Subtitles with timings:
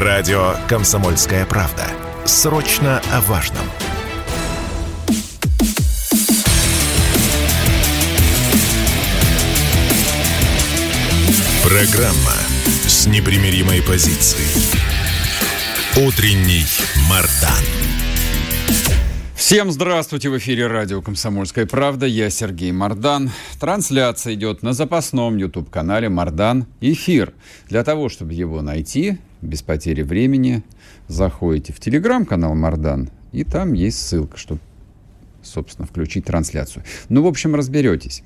[0.00, 1.82] Радио «Комсомольская правда».
[2.24, 3.64] Срочно о важном.
[11.64, 12.36] Программа
[12.86, 14.46] с непримиримой позицией.
[16.06, 16.62] Утренний
[17.10, 17.64] Мардан.
[19.34, 20.28] Всем здравствуйте!
[20.28, 22.06] В эфире радио «Комсомольская правда».
[22.06, 23.32] Я Сергей Мардан.
[23.58, 27.32] Трансляция идет на запасном YouTube-канале «Мардан Эфир».
[27.68, 30.62] Для того, чтобы его найти, без потери времени,
[31.06, 34.60] заходите в телеграм-канал «Мардан», и там есть ссылка, чтобы,
[35.42, 36.84] собственно, включить трансляцию.
[37.08, 38.22] Ну, в общем, разберетесь.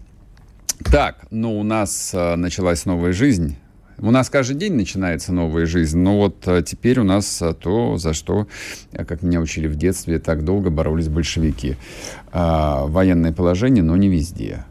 [0.84, 3.56] Так, ну, у нас э, началась новая жизнь.
[3.98, 7.98] У нас каждый день начинается новая жизнь, но вот а, теперь у нас а, то,
[7.98, 8.48] за что,
[8.92, 11.76] а, как меня учили в детстве, так долго боролись большевики.
[12.32, 14.64] А, военное положение, но не везде.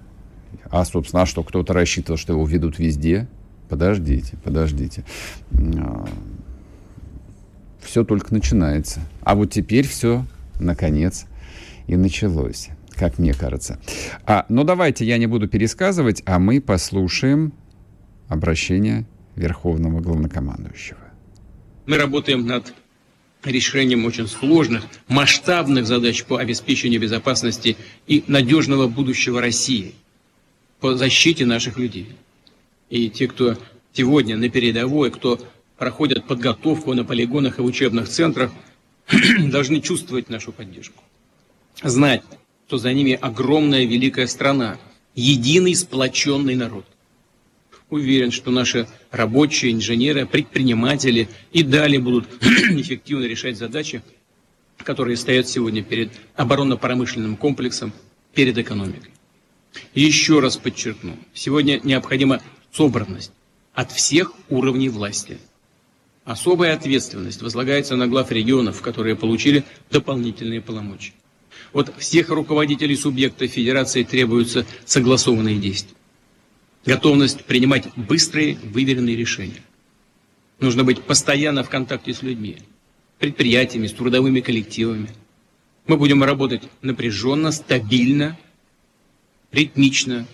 [0.69, 3.27] А, собственно, а что, кто-то рассчитывал, что его ведут везде?
[3.69, 5.05] Подождите, подождите.
[7.81, 9.01] Все только начинается.
[9.23, 10.25] А вот теперь все,
[10.59, 11.25] наконец,
[11.87, 12.69] и началось
[13.01, 13.79] как мне кажется.
[14.27, 17.51] А, ну, давайте я не буду пересказывать, а мы послушаем
[18.27, 20.99] обращение Верховного Главнокомандующего.
[21.87, 22.73] Мы работаем над
[23.43, 29.95] решением очень сложных, масштабных задач по обеспечению безопасности и надежного будущего России,
[30.79, 32.15] по защите наших людей.
[32.91, 33.57] И те, кто
[33.93, 35.39] сегодня на передовой, кто
[35.81, 38.51] проходят подготовку на полигонах и учебных центрах,
[39.39, 41.01] должны чувствовать нашу поддержку.
[41.81, 42.21] Знать,
[42.67, 44.77] что за ними огромная великая страна,
[45.15, 46.85] единый сплоченный народ.
[47.89, 54.03] Уверен, что наши рабочие, инженеры, предприниматели и далее будут эффективно решать задачи,
[54.77, 57.91] которые стоят сегодня перед оборонно-промышленным комплексом,
[58.35, 59.09] перед экономикой.
[59.95, 62.39] Еще раз подчеркну, сегодня необходима
[62.71, 63.31] собранность
[63.73, 65.39] от всех уровней власти.
[66.23, 71.13] Особая ответственность возлагается на глав регионов, которые получили дополнительные полномочия.
[71.73, 75.95] От всех руководителей субъекта Федерации требуются согласованные действия
[76.85, 79.61] готовность принимать быстрые, выверенные решения.
[80.59, 82.57] Нужно быть постоянно в контакте с людьми,
[83.19, 85.09] предприятиями, с трудовыми коллективами.
[85.87, 88.37] Мы будем работать напряженно, стабильно,
[89.51, 90.27] ритмично,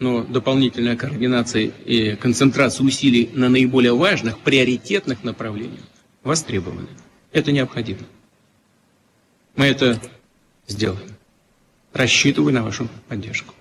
[0.00, 5.84] но дополнительная координация и концентрация усилий на наиболее важных, приоритетных направлениях
[6.24, 6.88] востребованы.
[7.32, 8.00] Это необходимо.
[9.56, 10.00] Мы это
[10.66, 11.10] сделаем.
[11.92, 13.54] Рассчитываю на вашу поддержку.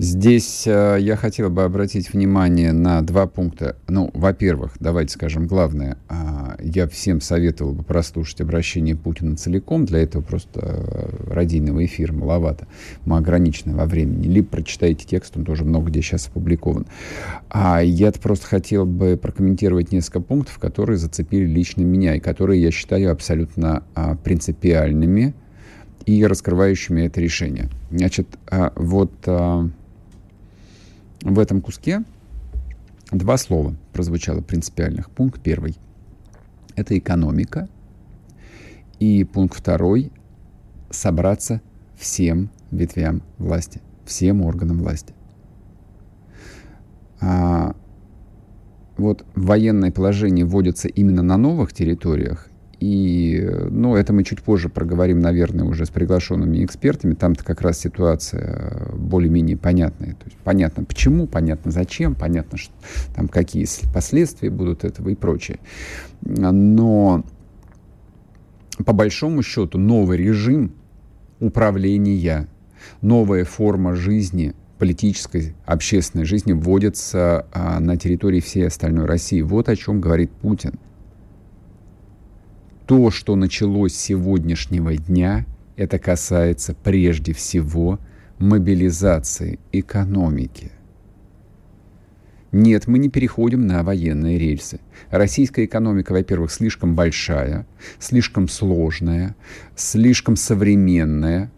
[0.00, 3.74] Здесь э, я хотел бы обратить внимание на два пункта.
[3.88, 5.98] Ну, во-первых, давайте скажем главное.
[6.08, 9.86] Э, я всем советовал бы прослушать обращение Путина целиком.
[9.86, 12.68] Для этого просто э, радийного эфира маловато.
[13.06, 14.28] Мы ограничены во времени.
[14.28, 16.86] Либо прочитайте текст, он тоже много где сейчас опубликован.
[17.50, 22.70] А я просто хотел бы прокомментировать несколько пунктов, которые зацепили лично меня и которые я
[22.70, 25.34] считаю абсолютно э, принципиальными
[26.06, 27.68] и раскрывающими это решение.
[27.90, 29.10] Значит, э, вот...
[31.22, 32.04] В этом куске
[33.10, 35.10] два слова прозвучало принципиальных.
[35.10, 35.76] Пункт первый–
[36.76, 37.68] это экономика.
[39.00, 40.12] И пункт второй–
[40.90, 41.60] собраться
[41.96, 45.14] всем ветвям власти, всем органам власти.
[47.20, 47.74] А,
[48.96, 52.48] вот военное положение вводится именно на новых территориях
[52.80, 53.40] и,
[53.70, 57.14] ну, это мы чуть позже проговорим, наверное, уже с приглашенными экспертами.
[57.14, 60.12] Там-то как раз ситуация более-менее понятная.
[60.12, 62.72] То есть понятно почему, понятно зачем, понятно, что,
[63.16, 65.58] там, какие последствия будут этого и прочее.
[66.20, 67.24] Но
[68.84, 70.72] по большому счету новый режим
[71.40, 72.46] управления,
[73.00, 79.42] новая форма жизни политической, общественной жизни вводится а, на территории всей остальной России.
[79.42, 80.74] Вот о чем говорит Путин
[82.88, 85.44] то, что началось с сегодняшнего дня,
[85.76, 87.98] это касается прежде всего
[88.38, 90.72] мобилизации экономики.
[92.50, 94.80] Нет, мы не переходим на военные рельсы.
[95.10, 97.66] Российская экономика, во-первых, слишком большая,
[97.98, 99.36] слишком сложная,
[99.76, 101.52] слишком современная.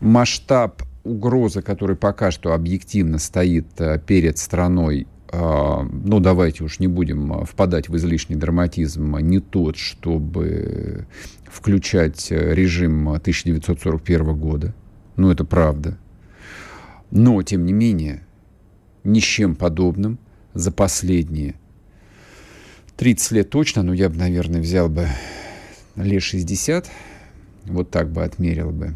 [0.00, 7.32] Масштаб угрозы, который пока что объективно стоит э, перед страной, ну, давайте уж не будем
[7.32, 11.06] а, впадать в излишний драматизм, не тот, чтобы
[11.44, 14.74] включать э, режим 1941 года.
[15.16, 15.98] Ну, это правда.
[17.10, 18.24] Но, тем не менее,
[19.04, 20.18] ни с чем подобным
[20.54, 21.54] за последние
[22.96, 25.08] 30 лет точно, ну, я бы, наверное, взял бы
[25.96, 26.90] лет 60,
[27.64, 28.94] вот так бы отмерил бы.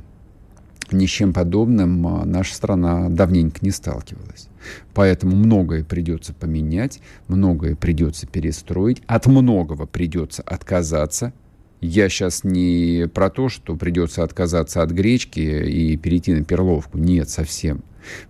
[0.92, 4.48] Ни с чем подобным наша страна давненько не сталкивалась.
[4.94, 11.32] Поэтому многое придется поменять, многое придется перестроить, от многого придется отказаться.
[11.80, 16.98] Я сейчас не про то, что придется отказаться от гречки и перейти на перловку.
[16.98, 17.82] Нет, совсем.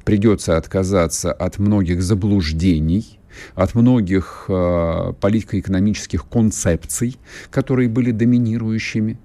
[0.05, 3.19] Придется отказаться от многих заблуждений,
[3.55, 7.17] от многих э, политико-экономических концепций,
[7.51, 9.19] которые были доминирующими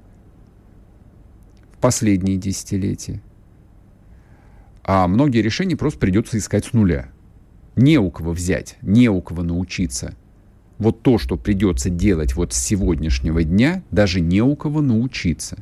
[1.79, 3.21] последние десятилетия.
[4.83, 7.09] А многие решения просто придется искать с нуля.
[7.75, 10.15] Не у кого взять, не у кого научиться.
[10.79, 15.57] Вот то, что придется делать вот с сегодняшнего дня, даже не у кого научиться.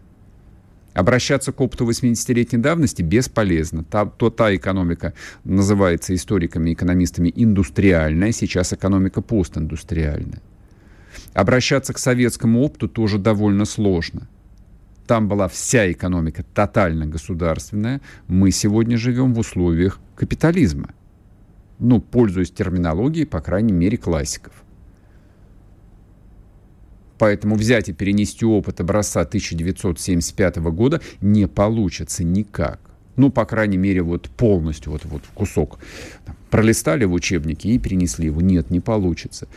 [0.94, 3.84] Обращаться к опыту 80-летней давности бесполезно.
[3.84, 5.14] Та, то та экономика
[5.44, 10.42] называется историками, экономистами индустриальная, сейчас экономика постиндустриальная.
[11.34, 14.28] Обращаться к советскому опыту тоже довольно сложно.
[15.08, 18.02] Там была вся экономика тотально государственная.
[18.28, 20.90] Мы сегодня живем в условиях капитализма.
[21.80, 24.54] Ну, пользуясь терминологией, по крайней мере, классиков.
[27.18, 32.80] Поэтому взять и перенести опыт образца 1975 года не получится никак.
[33.16, 35.80] Ну, по крайней мере, вот полностью, вот, вот кусок
[36.26, 38.42] там, пролистали в учебнике и перенесли его.
[38.42, 39.48] Нет, не получится.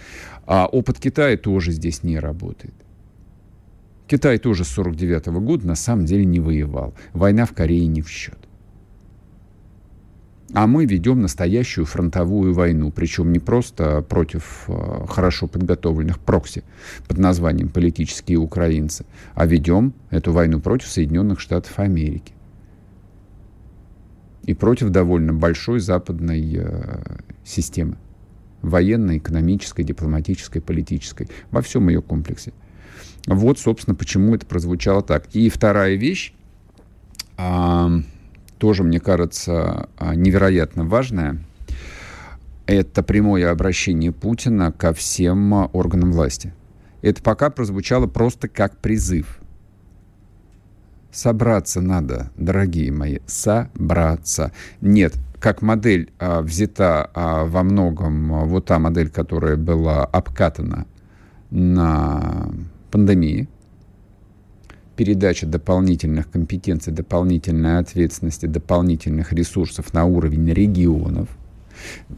[0.47, 2.73] А опыт Китая тоже здесь не работает.
[4.11, 6.95] Китай тоже с 49 года на самом деле не воевал.
[7.13, 8.39] Война в Корее не в счет.
[10.53, 16.65] А мы ведем настоящую фронтовую войну, причем не просто против э, хорошо подготовленных прокси
[17.07, 22.33] под названием «политические украинцы», а ведем эту войну против Соединенных Штатов Америки
[24.43, 27.97] и против довольно большой западной э, системы
[28.61, 32.53] военной, экономической, дипломатической, политической, во всем ее комплексе.
[33.27, 35.27] Вот, собственно, почему это прозвучало так.
[35.33, 36.33] И вторая вещь,
[37.37, 37.91] а,
[38.59, 41.39] тоже, мне кажется, а, невероятно важная,
[42.67, 46.55] это прямое обращение Путина ко всем органам власти.
[47.03, 49.39] Это пока прозвучало просто как призыв.
[51.11, 54.53] Собраться надо, дорогие мои, собраться.
[54.81, 60.87] Нет, как модель а, взята а, во многом а, вот та модель, которая была обкатана
[61.51, 62.51] на
[62.91, 63.49] пандемии,
[64.97, 71.29] передача дополнительных компетенций, дополнительной ответственности, дополнительных ресурсов на уровень регионов.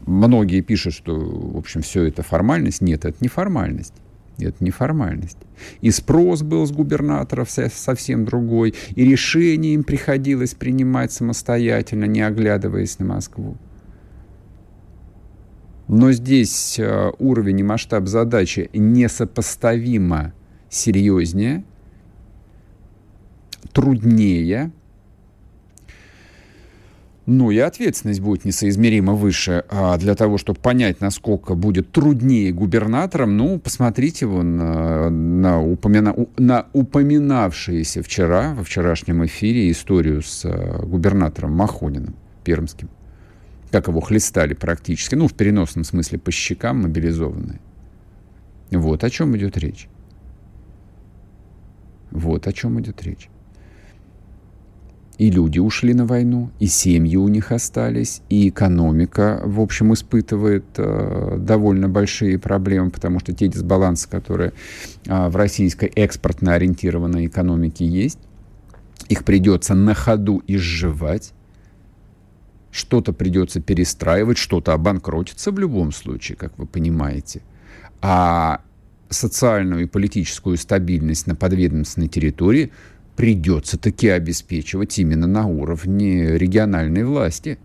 [0.05, 2.81] Многие пишут, что, в общем, все это формальность.
[2.81, 3.93] Нет, это не формальность.
[4.39, 5.37] Это не формальность.
[5.81, 12.99] И спрос был с губернаторов совсем другой, и решение им приходилось принимать самостоятельно, не оглядываясь
[12.99, 13.57] на Москву.
[15.87, 20.33] Но здесь э, уровень и масштаб задачи несопоставимо
[20.73, 21.63] серьезнее,
[23.71, 24.71] труднее,
[27.25, 29.63] ну и ответственность будет несоизмеримо выше.
[29.69, 36.13] А для того, чтобы понять, насколько будет труднее губернаторам, ну, посмотрите вон на, на, упомина,
[36.37, 42.89] на упоминавшиеся вчера, во вчерашнем эфире, историю с э, губернатором Махониным пермским.
[43.71, 47.59] Как его хлестали практически, ну, в переносном смысле по щекам мобилизованные.
[48.71, 49.87] Вот о чем идет речь.
[52.13, 53.29] Вот о чем идет речь.
[55.17, 60.65] И люди ушли на войну, и семьи у них остались, и экономика, в общем, испытывает
[60.77, 64.53] э, довольно большие проблемы, потому что те дисбалансы, которые
[65.05, 68.19] э, в российской экспортно ориентированной экономике есть,
[69.07, 71.33] их придется на ходу изживать,
[72.71, 77.41] что-то придется перестраивать, что-то обанкротится в любом случае, как вы понимаете.
[78.01, 78.61] А
[79.13, 82.71] социальную и политическую стабильность на подведомственной территории
[83.15, 87.59] придется таки обеспечивать именно на уровне региональной власти.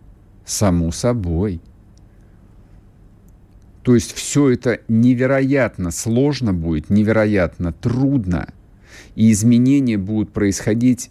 [0.45, 1.61] Само собой.
[3.83, 8.49] То есть все это невероятно сложно будет, невероятно трудно.
[9.15, 11.11] И изменения будут происходить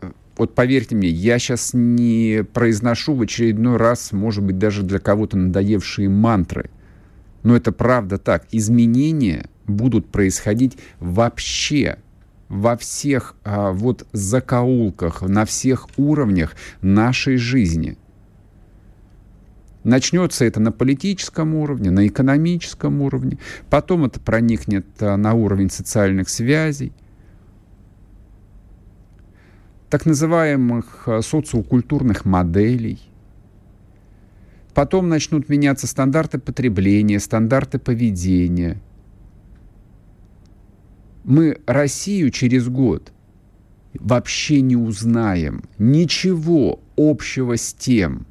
[0.00, 4.98] э, вот поверьте мне, я сейчас не произношу в очередной раз, может быть, даже для
[4.98, 6.70] кого-то надоевшие мантры.
[7.48, 8.44] Но это правда так.
[8.52, 11.96] Изменения будут происходить вообще
[12.50, 17.96] во всех а, вот закоулках, на всех уровнях нашей жизни.
[19.82, 23.38] Начнется это на политическом уровне, на экономическом уровне,
[23.70, 26.92] потом это проникнет а, на уровень социальных связей,
[29.88, 33.00] так называемых а, социокультурных моделей.
[34.78, 38.80] Потом начнут меняться стандарты потребления, стандарты поведения–
[41.28, 43.12] мы Россию через год
[43.92, 48.26] вообще не узнаем ничего общего с тем,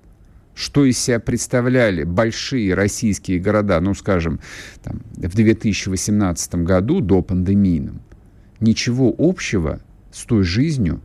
[0.56, 4.40] что из себя представляли большие российские города, ну, скажем,
[4.82, 8.02] там, в 2018 году до пандемийном,
[8.60, 9.80] ничего общего
[10.12, 11.02] с той жизнью,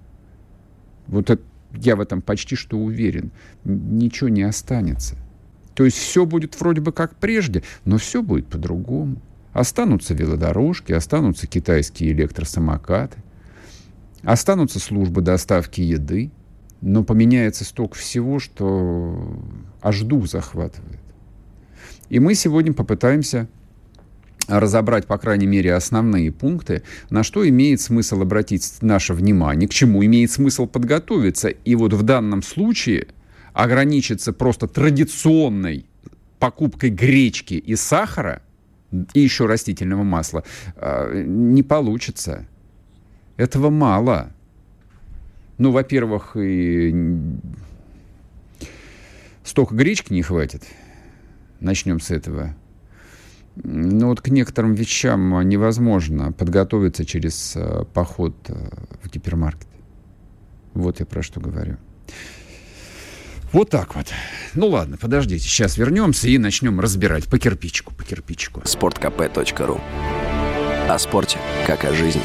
[1.09, 1.43] вот это,
[1.75, 3.33] я в этом почти что уверен,
[3.65, 5.17] ничего не останется.
[5.75, 9.17] То есть все будет вроде бы как прежде, но все будет по-другому.
[9.53, 13.19] Останутся велодорожки, останутся китайские электросамокаты,
[14.23, 16.31] останутся службы доставки еды,
[16.81, 19.39] но поменяется столько всего, что
[19.83, 21.01] аж дух захватывает.
[22.09, 23.49] И мы сегодня попытаемся
[24.49, 30.05] разобрать, по крайней мере, основные пункты, на что имеет смысл обратить наше внимание, к чему
[30.05, 31.49] имеет смысл подготовиться.
[31.49, 33.07] И вот в данном случае
[33.53, 35.87] ограничиться просто традиционной
[36.39, 38.43] покупкой гречки и сахара
[39.15, 40.45] и еще растительного масла
[40.77, 42.47] а, не получится.
[43.37, 44.33] Этого мало.
[45.59, 46.95] Ну, во-первых, и
[49.45, 50.65] столько гречки не хватит.
[51.61, 52.55] Начнем с этого.
[53.55, 58.55] Ну вот к некоторым вещам невозможно подготовиться через э, поход э,
[59.03, 59.69] в гипермаркет.
[60.73, 61.77] Вот я про что говорю.
[63.53, 64.07] Вот так вот.
[64.55, 68.63] Ну ладно, подождите, сейчас вернемся и начнем разбирать по кирпичику, по кирпичику.
[68.65, 69.81] Спорткп.ру
[70.89, 72.23] О спорте, как о жизни.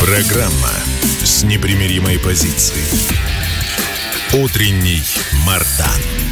[0.00, 0.70] Программа
[1.22, 2.84] с непримиримой позицией.
[4.32, 5.02] Утренний
[5.46, 6.23] Мардан.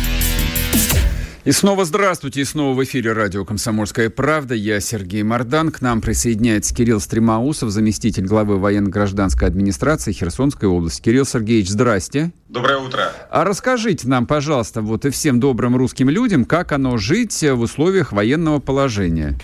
[1.44, 4.54] И снова здравствуйте, и снова в эфире радио «Комсомольская правда».
[4.54, 5.72] Я Сергей Мордан.
[5.72, 11.02] К нам присоединяется Кирилл Стремаусов, заместитель главы военно-гражданской администрации Херсонской области.
[11.02, 12.30] Кирилл Сергеевич, здрасте.
[12.48, 13.12] Доброе утро.
[13.28, 18.12] А расскажите нам, пожалуйста, вот и всем добрым русским людям, как оно жить в условиях
[18.12, 19.36] военного положения.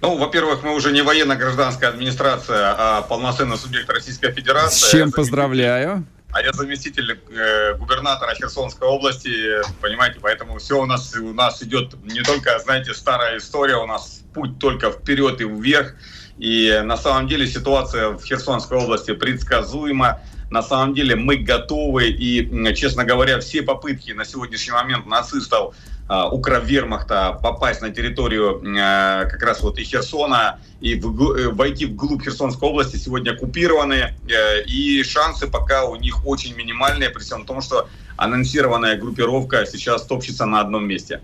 [0.00, 4.84] Ну, во-первых, мы уже не военно-гражданская администрация, а полноценный субъект Российской Федерации.
[4.84, 6.04] С чем поздравляю.
[6.36, 11.94] А я заместитель э, губернатора Херсонской области, понимаете, поэтому все у нас, у нас идет
[12.04, 15.94] не только, знаете, старая история, у нас путь только вперед и вверх.
[16.36, 20.20] И на самом деле ситуация в Херсонской области предсказуема.
[20.50, 25.74] На самом деле мы готовы, и, честно говоря, все попытки на сегодняшний момент нацистов
[26.08, 32.68] Укрвермахта попасть на территорию а, как раз вот и Херсона и э, войти вглубь Херсонской
[32.68, 37.88] области сегодня оккупированы, э, и шансы пока у них очень минимальные, при всем том, что
[38.16, 41.20] анонсированная группировка сейчас топчется на одном месте.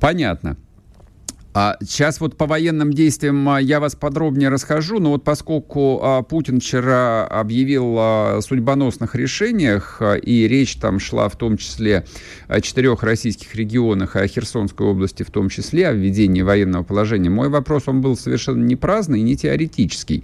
[0.00, 0.56] Понятно.
[1.60, 6.22] А сейчас вот по военным действиям а, я вас подробнее расскажу, но вот поскольку а,
[6.22, 12.04] Путин вчера объявил о судьбоносных решениях, и речь там шла в том числе
[12.46, 17.48] о четырех российских регионах, о Херсонской области в том числе, о введении военного положения, мой
[17.48, 20.22] вопрос, он был совершенно не праздный не теоретический.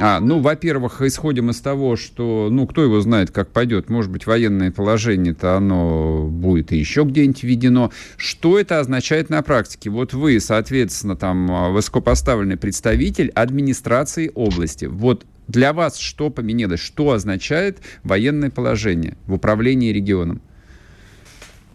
[0.00, 4.26] А, ну, во-первых, исходим из того, что, ну, кто его знает, как пойдет, может быть,
[4.26, 7.92] военное положение-то оно будет и еще где-нибудь введено.
[8.16, 9.90] Что это означает на практике?
[9.90, 10.63] Вот вы, соответственно,
[11.16, 14.86] там, а, высокопоставленный представитель администрации области.
[14.86, 16.80] Вот для вас что поменялось?
[16.80, 20.42] Что означает военное положение в управлении регионом?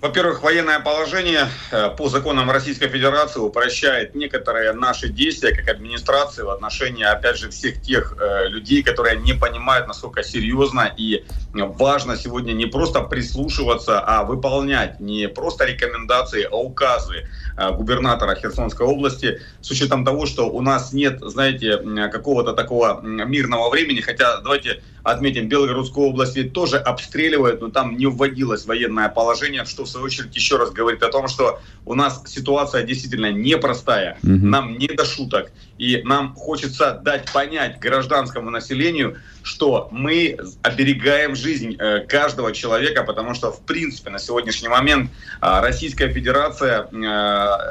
[0.01, 6.49] Во-первых, военное положение э, по законам Российской Федерации упрощает некоторые наши действия как администрации в
[6.49, 12.53] отношении, опять же, всех тех э, людей, которые не понимают, насколько серьезно и важно сегодня
[12.53, 15.01] не просто прислушиваться, а выполнять.
[15.01, 17.27] Не просто рекомендации, а указы
[17.57, 19.41] э, губернатора Херсонской области.
[19.59, 21.77] С учетом того, что у нас нет, знаете,
[22.09, 28.65] какого-то такого мирного времени, хотя давайте отметим, Белгородскую область тоже обстреливают, но там не вводилось
[28.65, 32.83] военное положение, что в свою очередь еще раз говорит о том, что у нас ситуация
[32.83, 34.31] действительно непростая, угу.
[34.31, 41.75] нам не до шуток, и нам хочется дать понять гражданскому населению, что мы оберегаем жизнь
[41.79, 45.09] э, каждого человека, потому что, в принципе, на сегодняшний момент
[45.41, 47.05] э, Российская Федерация э,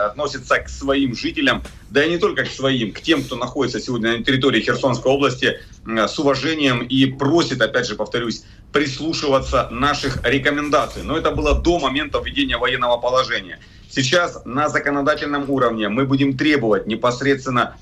[0.06, 4.16] относится к своим жителям, да и не только к своим, к тем, кто находится сегодня
[4.16, 11.02] на территории Херсонской области, с уважением и просит, опять же, повторюсь, прислушиваться наших рекомендаций.
[11.02, 13.58] Но это было до момента введения военного положения.
[13.90, 17.76] Сейчас на законодательном уровне мы будем требовать непосредственно,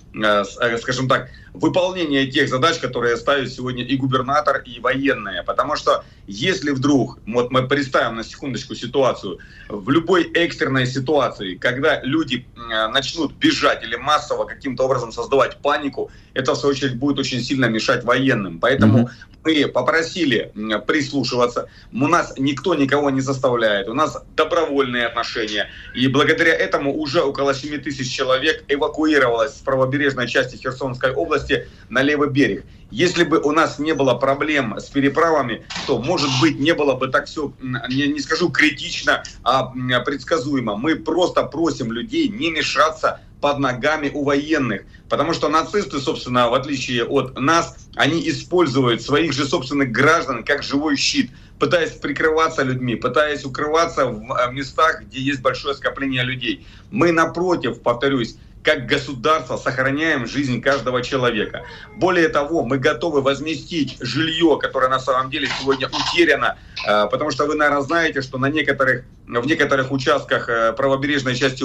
[0.79, 5.43] скажем так, выполнение тех задач, которые ставят сегодня и губернатор, и военные.
[5.43, 12.01] Потому что если вдруг, вот мы представим на секундочку ситуацию, в любой экстренной ситуации, когда
[12.03, 12.47] люди
[12.93, 17.67] начнут бежать или массово каким-то образом создавать панику, это в свою очередь будет очень сильно
[17.67, 18.61] мешать военным.
[18.61, 19.09] Поэтому
[19.45, 19.65] mm-hmm.
[19.65, 20.53] мы попросили
[20.87, 21.69] прислушиваться.
[21.93, 23.89] У нас никто никого не заставляет.
[23.89, 25.71] У нас добровольные отношения.
[25.97, 32.03] И благодаря этому уже около 7 тысяч человек эвакуировалось с правобережной части Херсонской области на
[32.03, 32.67] левый берег.
[32.91, 37.09] Если бы у нас не было проблем с переправами, то, может быть, не было бы
[37.09, 37.51] так все,
[37.89, 39.73] не, не скажу критично, а
[40.05, 40.77] предсказуемо.
[40.77, 44.83] Мы просто просим людей не мешаться под ногами у военных.
[45.09, 50.63] Потому что нацисты, собственно, в отличие от нас, они используют своих же собственных граждан как
[50.63, 56.67] живой щит, пытаясь прикрываться людьми, пытаясь укрываться в э, местах, где есть большое скопление людей.
[56.91, 58.37] Мы, напротив, повторюсь,
[58.67, 61.63] как государство сохраняем жизнь каждого человека.
[61.95, 67.47] Более того, мы готовы возместить жилье, которое на самом деле сегодня утеряно, э, потому что
[67.47, 71.63] вы, наверное, знаете, что на некоторых, в некоторых участках э, правобережной части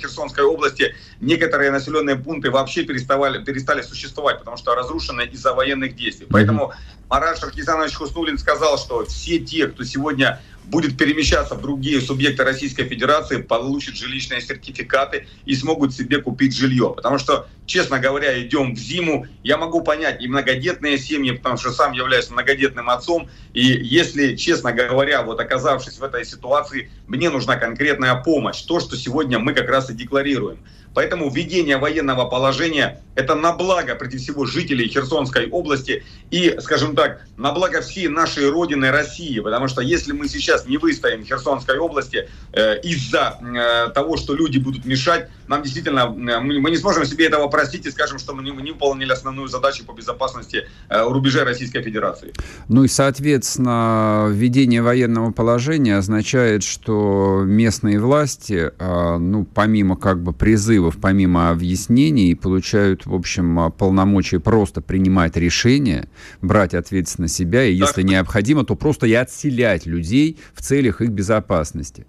[0.00, 6.28] Херсонской области некоторые населенные пункты вообще переставали, перестали существовать, потому что разрушены из-за военных действий.
[6.30, 6.72] Поэтому
[7.10, 12.84] Марат Шаркизанович Хуснулин сказал, что все те, кто сегодня будет перемещаться в другие субъекты Российской
[12.84, 16.92] Федерации, получат жилищные сертификаты и смогут себе купить жилье.
[16.96, 19.26] Потому что, честно говоря, идем в зиму.
[19.42, 23.28] Я могу понять и многодетные семьи, потому что сам являюсь многодетным отцом.
[23.52, 28.62] И если, честно говоря, вот оказавшись в этой ситуации, мне нужна конкретная помощь.
[28.62, 30.58] То, что сегодня мы как раз и декларируем.
[30.94, 37.26] Поэтому введение военного положения– это на благо, прежде всего, жителей Херсонской области и, скажем так,
[37.36, 39.40] на благо всей нашей родины России.
[39.40, 44.34] Потому что если мы сейчас не выстоим в Херсонской области э, из-за э, того, что
[44.34, 48.18] люди будут мешать, нам действительно, э, мы, мы не сможем себе этого простить и скажем,
[48.18, 52.32] что мы не, не выполнили основную задачу по безопасности э, рубежей Российской Федерации.
[52.68, 60.32] Ну и, соответственно, введение военного положения означает, что местные власти, э, ну, помимо как бы
[60.32, 66.08] призыва прерывов, помимо объяснений, получают, в общем, полномочия просто принимать решения,
[66.42, 68.10] брать ответственность на себя, и если так.
[68.10, 72.06] необходимо, то просто и отселять людей в целях их безопасности.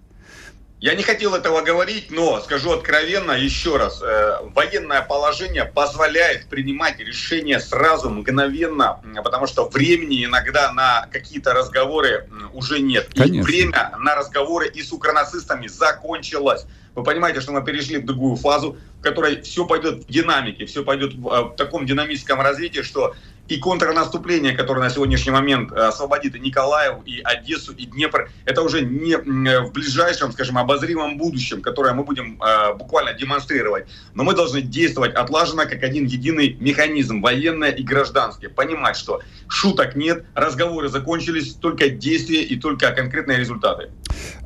[0.86, 4.00] Я не хотел этого говорить, но скажу откровенно еще раз.
[4.00, 12.28] Э, военное положение позволяет принимать решения сразу, мгновенно, потому что времени иногда на какие-то разговоры
[12.54, 13.08] уже нет.
[13.16, 13.40] Конечно.
[13.40, 16.66] И время на разговоры и с укронацистами закончилось.
[16.94, 20.84] Вы понимаете, что мы перешли в другую фазу, в которой все пойдет в динамике, все
[20.84, 23.12] пойдет в, э, в таком динамическом развитии, что
[23.48, 28.62] и контрнаступление, которое на сегодняшний момент э, освободит и Николаев, и Одессу, и Днепр, это
[28.62, 33.86] уже не э, в ближайшем, скажем, обозримом будущем, которое мы будем э, буквально демонстрировать.
[34.14, 38.48] Но мы должны действовать отлаженно, как один единый механизм, военное и гражданское.
[38.48, 43.90] Понимать, что шуток нет, разговоры закончились, только действия и только конкретные результаты.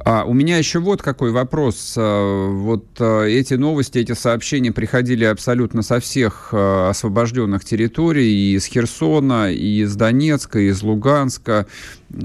[0.04, 1.94] А, у меня еще вот какой вопрос.
[1.96, 9.52] Вот эти новости, эти сообщения приходили абсолютно со всех освобожденных территорий, и из Херсона, Херсона,
[9.52, 11.66] и из Донецка, и из Луганска.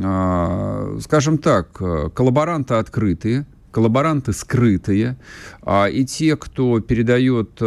[0.02, 1.72] А, скажем так,
[2.14, 5.18] коллаборанты открытые, коллаборанты скрытые,
[5.62, 7.66] а и те, кто передает э,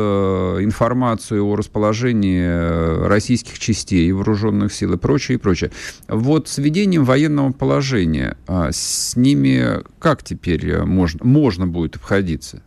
[0.60, 5.70] информацию о расположении российских частей, вооруженных сил и прочее, и прочее.
[6.08, 12.62] Вот с введением военного положения а, с ними как теперь можно, можно будет обходиться?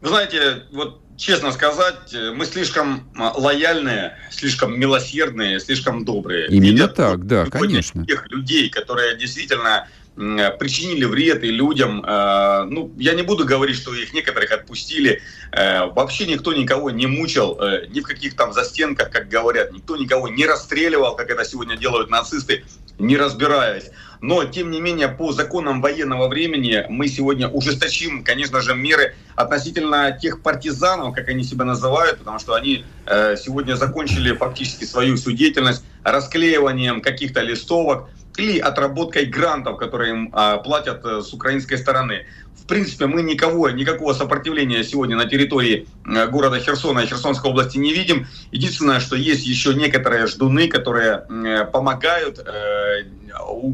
[0.00, 6.48] Вы знаете, вот честно сказать, э, мы слишком а, лояльные, слишком милосердные, слишком добрые.
[6.48, 8.06] Именно Видят так, да, конечно.
[8.06, 12.02] Тех людей, которые действительно причинили вред и людям.
[12.02, 15.20] Э, ну, я не буду говорить, что их некоторых отпустили.
[15.52, 17.58] Э, вообще никто никого не мучил,
[17.90, 19.72] ни в каких там застенках, как говорят.
[19.72, 22.64] Никто никого не расстреливал, как это сегодня делают нацисты,
[22.98, 23.90] не разбираясь.
[24.20, 30.18] Но, тем не менее, по законам военного времени мы сегодня ужесточим, конечно же, меры относительно
[30.20, 35.32] тех партизанов, как они себя называют, потому что они э, сегодня закончили фактически свою всю
[35.32, 42.26] деятельность расклеиванием каких-то листовок или отработкой грантов, которые им э, платят э, с украинской стороны.
[42.62, 47.78] В принципе, мы никого, никакого сопротивления сегодня на территории э, города Херсона и Херсонской области
[47.78, 48.26] не видим.
[48.50, 53.04] Единственное, что есть еще некоторые ждуны, которые э, помогают э,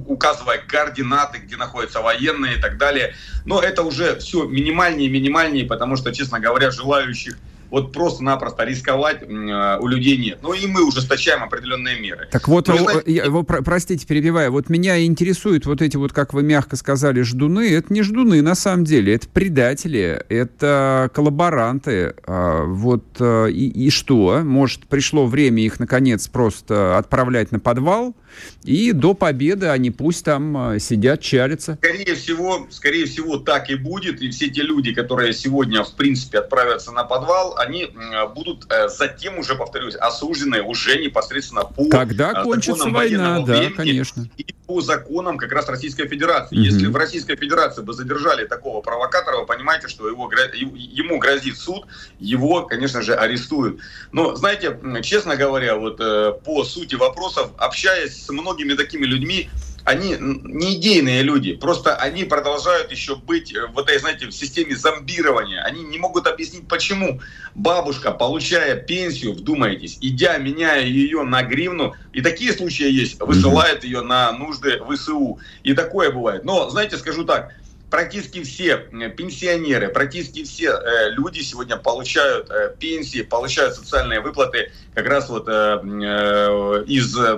[0.06, 3.14] указывая координаты, где находятся военные и так далее.
[3.44, 7.38] Но это уже все минимальнее и минимальнее, потому что, честно говоря, желающих
[7.72, 10.40] вот просто-напросто рисковать э, у людей нет.
[10.42, 12.28] Ну и мы ужесточаем определенные меры.
[12.30, 16.42] Так вот, ну, знаете, я, простите, перебиваю, вот меня интересуют вот эти вот, как вы
[16.42, 17.72] мягко сказали, ждуны.
[17.72, 22.14] Это не ждуны на самом деле, это предатели, это коллаборанты.
[22.26, 24.42] А, вот э, и, и что?
[24.44, 28.14] Может, пришло время их, наконец, просто отправлять на подвал?
[28.64, 31.78] И до победы они пусть там э, сидят, чарятся.
[31.82, 34.22] Скорее всего, скорее всего, так и будет.
[34.22, 37.90] И все те люди, которые сегодня, в принципе, отправятся на подвал, они
[38.34, 44.28] будут э, затем уже, повторюсь, осуждены уже непосредственно по Когда э, кончится война, да, конечно.
[44.36, 46.54] И по законам как раз Российской Федерации.
[46.56, 46.64] Угу.
[46.64, 51.86] Если в Российской Федерации бы задержали такого провокатора, вы понимаете, что его, ему грозит суд,
[52.20, 53.80] его, конечно же, арестуют.
[54.12, 55.98] Но, знаете, честно говоря, вот
[56.44, 59.48] по сути вопросов, общаясь с многими такими людьми,
[59.84, 65.60] они не идейные люди, просто они продолжают еще быть в этой, знаете, в системе зомбирования.
[65.62, 67.20] Они не могут объяснить, почему
[67.54, 74.02] бабушка, получая пенсию, вдумайтесь, идя, меняя ее на гривну, и такие случаи есть, высылает ее
[74.02, 75.40] на нужды ВСУ.
[75.64, 76.44] И такое бывает.
[76.44, 77.52] Но, знаете, скажу так,
[77.92, 78.78] практически все
[79.18, 85.46] пенсионеры, практически все э, люди сегодня получают э, пенсии, получают социальные выплаты как раз вот
[85.46, 87.36] э, э из э,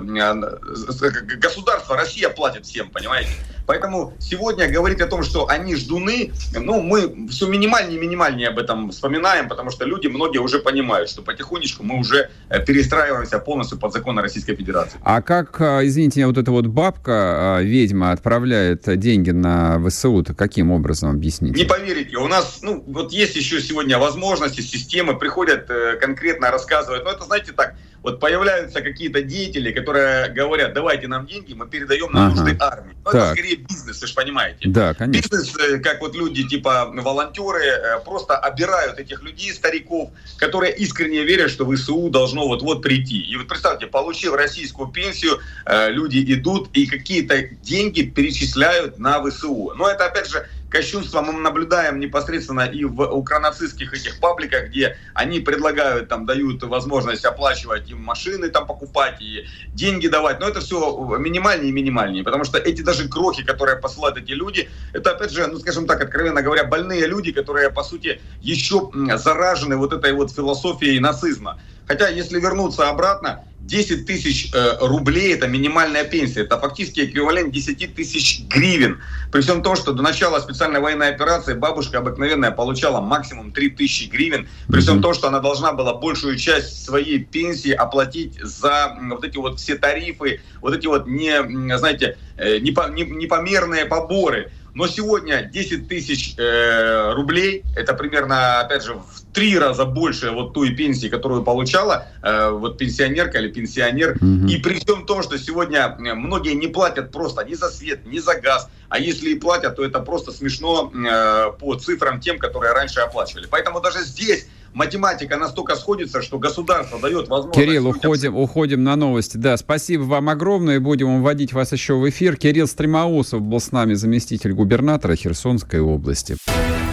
[1.37, 1.97] государства.
[1.97, 3.31] Россия платит всем, понимаете?
[3.65, 8.91] Поэтому сегодня говорить о том, что они ждуны, ну, мы все минимальнее минимальнее об этом
[8.91, 13.93] вспоминаем, потому что люди, многие уже понимают, что потихонечку мы уже э, перестраиваемся полностью под
[13.93, 14.99] законы Российской Федерации.
[15.03, 20.33] А как, э, извините, вот эта вот бабка, э, ведьма, отправляет деньги на ВСУ, то
[20.33, 21.55] каким образом объяснить?
[21.55, 27.11] Не поверите, у нас, ну, вот есть еще сегодня возможности, системы, приходят конкретно рассказывать, ну,
[27.11, 32.27] это, знаете, так, вот появляются какие-то деятели, которые говорят, давайте нам деньги, мы передаем на
[32.27, 32.35] ага.
[32.35, 32.95] нужды армии.
[33.03, 34.69] Ну, это скорее бизнес, вы же понимаете.
[34.69, 35.27] Да, конечно.
[35.27, 41.23] Бизнес, э, как вот люди, типа волонтеры, э, просто обирают этих людей, стариков, которые искренне
[41.23, 43.21] верят, что ВСУ должно вот-вот прийти.
[43.21, 49.73] И вот представьте, получив российскую пенсию, э, люди идут и какие-то деньги перечисляют на ВСУ.
[49.75, 55.39] Но это, опять же, кощунство мы наблюдаем непосредственно и в укранацистских этих пабликах, где они
[55.39, 60.41] предлагают, там, дают возможность оплачивать им машины, там, покупать и деньги давать.
[60.41, 64.69] Но это все минимальнее и минимальнее, потому что эти даже крохи, которые посылают эти люди,
[64.91, 69.77] это, опять же, ну, скажем так, откровенно говоря, больные люди, которые, по сути, еще заражены
[69.77, 71.57] вот этой вот философией нацизма.
[71.87, 76.41] Хотя, если вернуться обратно, 10 тысяч э, рублей– это минимальная пенсия.
[76.41, 79.01] Это фактически эквивалент 10 тысяч гривен.
[79.31, 84.07] При всем том, что до начала специальной военной операции бабушка обыкновенная получала максимум 3 тысячи
[84.07, 84.47] гривен.
[84.67, 89.37] При всем том, что она должна была большую часть своей пенсии оплатить за вот эти
[89.37, 94.51] вот все тарифы, вот эти вот, не, знаете, э, непомерные поборы.
[94.75, 100.53] Но сегодня 10 тысяч э, рублей, это примерно, опять же, в три раза больше вот
[100.53, 104.17] той пенсии, которую получала э, вот пенсионерка или пенсионер.
[104.17, 104.47] Угу.
[104.49, 108.19] И при всем том, что сегодня э, многие не платят просто ни за свет, ни
[108.19, 112.73] за газ, а если и платят, то это просто смешно э, по цифрам тем, которые
[112.73, 113.47] раньше оплачивали.
[113.49, 117.55] Поэтому даже здесь математика настолько сходится, что государство дает возможность...
[117.57, 117.97] Кирилл, людям...
[117.97, 119.37] уходим, уходим на новости.
[119.37, 120.79] Да, спасибо вам огромное.
[120.79, 122.35] Будем вводить вас еще в эфир.
[122.35, 126.37] Кирилл Стремоусов был с нами, заместитель губернатора Херсонской области.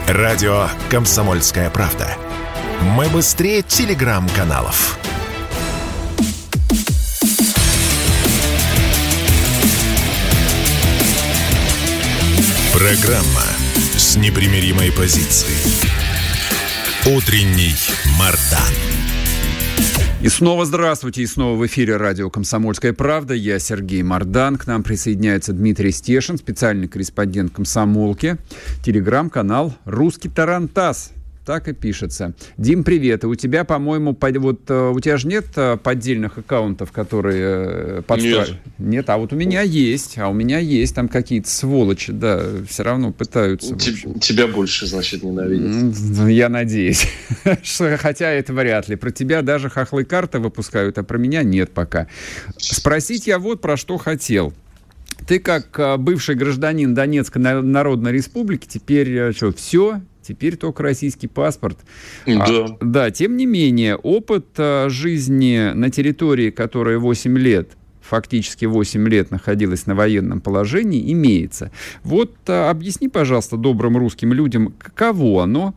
[0.08, 2.08] Радио «Комсомольская правда».
[2.96, 4.98] Мы быстрее телеграм-каналов.
[12.72, 13.44] Программа
[13.96, 16.01] с непримиримой позицией.
[17.04, 17.74] Утренний
[18.16, 18.60] Мардан.
[20.22, 23.34] И снова здравствуйте, и снова в эфире радио «Комсомольская правда».
[23.34, 24.56] Я Сергей Мардан.
[24.56, 28.36] К нам присоединяется Дмитрий Стешин, специальный корреспондент «Комсомолки».
[28.84, 31.10] Телеграм-канал «Русский Тарантас».
[31.44, 32.34] Так и пишется.
[32.56, 33.24] Дим, привет.
[33.24, 37.98] И у тебя, по-моему, под, вот э, у тебя же нет э, поддельных аккаунтов, которые
[37.98, 38.50] э, подставили?
[38.50, 38.58] Нет.
[38.78, 40.18] Нет, а вот у меня есть.
[40.18, 43.74] А у меня есть там какие-то сволочи, да, все равно пытаются.
[43.74, 46.28] Т- тебя больше, значит, ненавидят.
[46.28, 47.08] Я надеюсь.
[47.98, 48.94] Хотя это вряд ли.
[48.94, 52.06] Про тебя даже хохлы карты выпускают, а про меня нет пока.
[52.56, 54.52] Спросить я вот про что хотел.
[55.26, 61.78] Ты как бывший гражданин Донецкой Народной Республики, теперь что, все, Теперь только российский паспорт.
[62.26, 62.44] Да.
[62.44, 69.08] А, да, тем не менее, опыт а, жизни на территории, которая 8 лет, фактически 8
[69.08, 71.72] лет находилась на военном положении, имеется.
[72.04, 75.74] Вот а, объясни, пожалуйста, добрым русским людям, каково оно,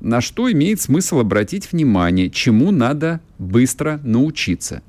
[0.00, 4.82] на что имеет смысл обратить внимание, чему надо быстро научиться.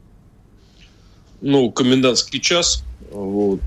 [1.41, 3.61] Ну, комендантский час, вот.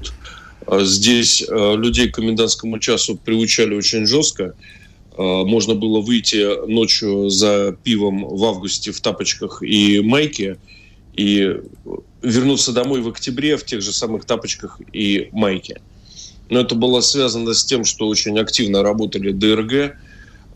[0.66, 4.54] А здесь людей к комендантскому часу приучали очень жестко.
[5.16, 10.58] Можно было выйти ночью за пивом в августе в тапочках и майке
[11.14, 11.60] и
[12.22, 15.80] вернуться домой в октябре в тех же самых тапочках и майке.
[16.48, 19.96] Но это было связано с тем, что очень активно работали ДРГ,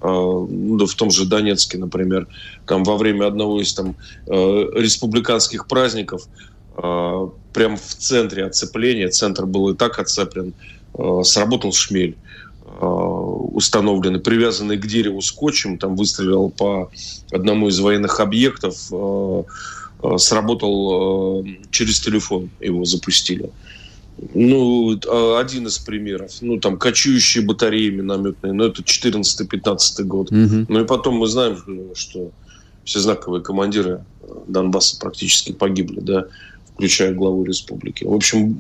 [0.03, 2.29] ну, в том же Донецке, например,
[2.67, 6.29] там во время одного из там республиканских праздников
[6.75, 10.55] прямо в центре оцепления, центр был и так оцеплен,
[11.23, 12.17] сработал шмель
[12.79, 16.91] установленный, привязанный к дереву скотчем, там выстрелил по
[17.31, 18.93] одному из военных объектов,
[20.19, 23.51] сработал через телефон, его запустили.
[24.35, 24.99] Ну,
[25.37, 26.33] один из примеров.
[26.41, 28.53] Ну, там, кочующие батареи минометные.
[28.55, 30.33] Но это 14-15 год.
[30.33, 30.67] Угу.
[30.69, 31.59] Ну, и потом мы знаем,
[31.95, 32.31] что
[32.85, 34.05] все знаковые командиры
[34.49, 36.27] Донбасса практически погибли, да,
[36.73, 38.05] включая главу республики.
[38.05, 38.57] В общем,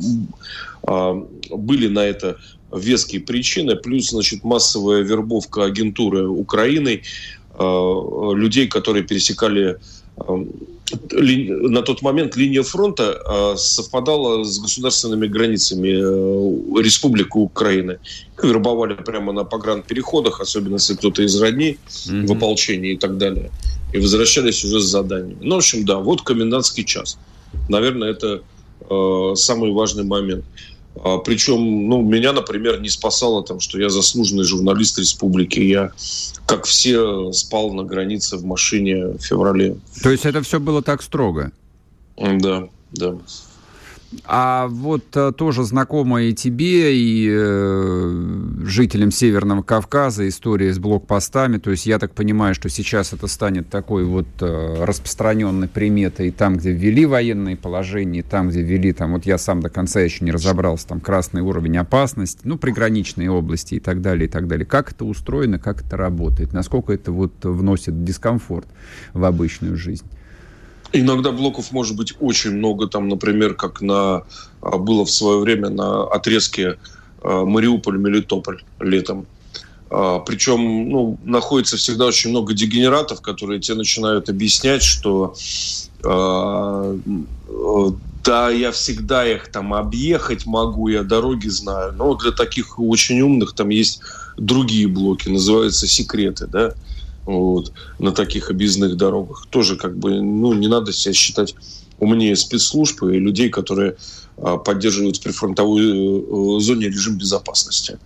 [1.50, 2.36] были на это
[2.74, 7.02] веские причины, плюс, значит, массовая вербовка агентуры Украины,
[7.58, 9.78] людей, которые пересекали
[10.92, 17.98] на тот момент линия фронта а, совпадала с государственными границами э, Республики Украины.
[18.42, 22.26] Вербовали прямо на погранпереходах, особенно если кто-то из родней mm-hmm.
[22.26, 23.50] в ополчении и так далее.
[23.92, 25.38] И возвращались уже с заданиями.
[25.40, 27.18] Ну, в общем, да, вот комендантский час.
[27.68, 28.42] Наверное, это
[28.88, 30.44] э, самый важный момент.
[31.04, 35.60] А, причем, ну, меня, например, не спасало там, что я заслуженный журналист республики.
[35.60, 35.92] Я,
[36.46, 39.76] как все, спал на границе в машине в феврале.
[40.02, 41.52] То есть это все было так строго?
[42.16, 43.16] Да, да.
[44.24, 51.58] А вот а, тоже знакомая и тебе, и э, жителям Северного Кавказа история с блокпостами.
[51.58, 56.56] То есть я так понимаю, что сейчас это станет такой вот э, распространенной приметой там,
[56.56, 60.30] где ввели военные положения, там, где ввели, там, вот я сам до конца еще не
[60.30, 64.66] разобрался, там красный уровень опасности, ну, приграничные области и так далее, и так далее.
[64.66, 68.68] Как это устроено, как это работает, насколько это вот вносит дискомфорт
[69.14, 70.06] в обычную жизнь?
[70.92, 74.22] Иногда блоков может быть очень много, там, например, как на
[74.62, 76.78] а, было в свое время на отрезке
[77.22, 79.26] а, Мариуполь-Мелитополь летом.
[79.90, 85.34] А, Причем ну, находится всегда очень много дегенератов, которые тебе начинают объяснять, что
[88.24, 91.94] да, я всегда их там объехать могу, я дороги знаю.
[91.96, 94.00] Но для таких очень умных там есть
[94.36, 96.74] другие блоки, называются секреты, да
[97.26, 99.46] вот, на таких объездных дорогах.
[99.50, 101.54] Тоже как бы, ну, не надо себя считать
[101.98, 103.96] умнее спецслужб и людей, которые
[104.38, 107.98] а, поддерживают в прифронтовой э, зоне режим безопасности.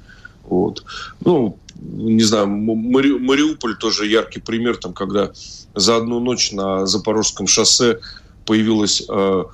[0.44, 0.84] Вот.
[1.24, 5.32] Ну, не знаю, Мари, Мариуполь тоже яркий пример, там, когда
[5.74, 8.00] за одну ночь на Запорожском шоссе
[8.46, 9.44] появилось, э,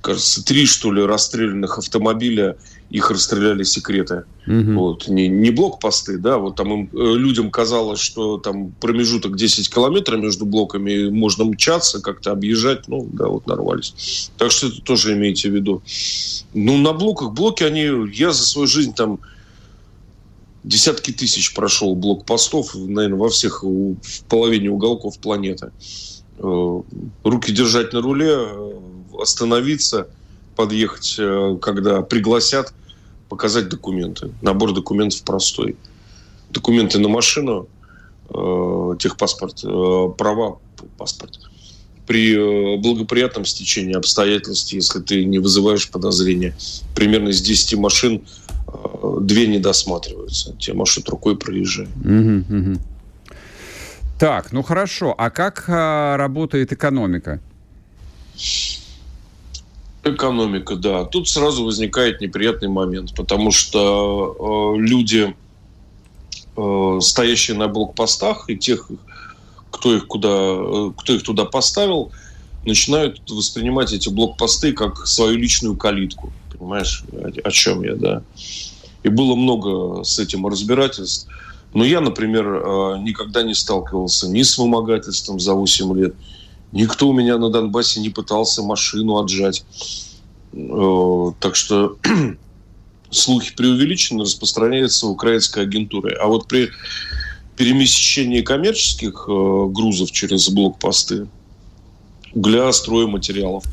[0.00, 2.56] кажется, три, что ли, расстрелянных автомобиля
[2.90, 4.24] их расстреляли секреты.
[4.46, 4.72] Угу.
[4.72, 5.08] Вот.
[5.08, 10.20] Не, не блокпосты, да, вот там им, э, людям казалось, что там промежуток 10 километров
[10.20, 14.30] между блоками, можно мчаться, как-то объезжать, ну, да, вот нарвались.
[14.38, 15.82] Так что это тоже имейте в виду.
[16.52, 19.20] Ну, на блоках, блоки, они, я за свою жизнь там
[20.64, 23.96] десятки тысяч прошел блокпостов, наверное, во всех, в
[24.28, 25.70] половине уголков планеты.
[26.38, 26.82] Э,
[27.22, 28.69] руки держать на руле, э,
[29.18, 30.08] остановиться,
[30.56, 31.18] подъехать,
[31.60, 32.72] когда пригласят,
[33.30, 34.32] показать документы.
[34.42, 35.76] Набор документов простой.
[36.50, 37.68] Документы на машину,
[38.28, 40.58] э, техпаспорт, э, права,
[40.98, 41.38] паспорт.
[42.06, 46.54] При э, благоприятном стечении обстоятельств, если ты не вызываешь подозрения,
[46.96, 48.22] примерно из 10 машин
[48.66, 50.56] э, две не досматриваются.
[50.58, 51.90] Те машут рукой проезжают.
[54.18, 55.14] Так, ну хорошо.
[55.16, 57.40] А как а, работает экономика?
[60.14, 61.04] Экономика, да.
[61.04, 65.34] Тут сразу возникает неприятный момент, потому что э, люди,
[66.56, 68.90] э, стоящие на блокпостах, и тех,
[69.70, 72.12] кто их, куда, э, кто их туда поставил,
[72.64, 76.32] начинают воспринимать эти блокпосты как свою личную калитку.
[76.58, 78.22] Понимаешь, о, о чем я, да.
[79.02, 81.28] И было много с этим разбирательств.
[81.72, 86.14] Но я, например, э, никогда не сталкивался ни с вымогательством за 8 лет,
[86.72, 89.64] Никто у меня на Донбассе не пытался машину отжать.
[90.52, 91.96] Э, так что
[93.10, 96.14] слухи преувеличены, распространяются украинской агентурой.
[96.14, 96.70] А вот при
[97.56, 101.26] перемещении коммерческих э, грузов через блокпосты,
[102.32, 103.64] угля, стройматериалов,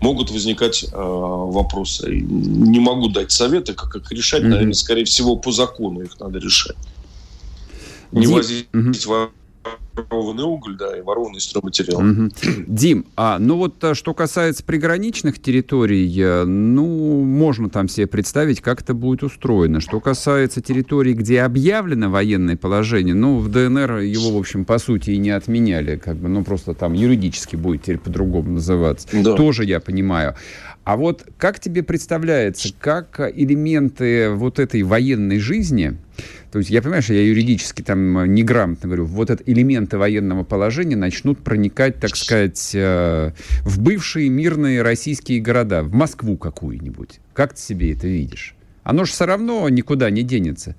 [0.00, 2.10] могут возникать э, вопросы.
[2.10, 4.42] Не могу дать советы, как их решать.
[4.42, 4.48] Mm-hmm.
[4.48, 6.76] Наверное, скорее всего, по закону их надо решать.
[8.10, 9.30] Не возить mm-hmm
[9.94, 12.00] ворованный уголь, да, и ворованный стройматериал.
[12.00, 12.30] Угу.
[12.66, 18.60] Дим, а ну вот э, что касается приграничных территорий, э, ну, можно там себе представить,
[18.60, 19.80] как это будет устроено.
[19.80, 25.10] Что касается территорий, где объявлено военное положение, ну, в ДНР его, в общем, по сути
[25.10, 29.08] и не отменяли, как бы, ну, просто там юридически будет теперь по-другому называться.
[29.12, 29.34] Да.
[29.34, 30.36] Тоже я понимаю.
[30.84, 35.96] А вот как тебе представляется, как элементы вот этой военной жизни,
[36.50, 40.96] то есть я понимаю, что я юридически там неграмотно говорю, вот это элементы военного положения
[40.96, 47.20] начнут проникать, так сказать, э, в бывшие мирные российские города, в Москву какую-нибудь.
[47.32, 48.56] Как ты себе это видишь?
[48.82, 50.74] Оно же все равно никуда не денется.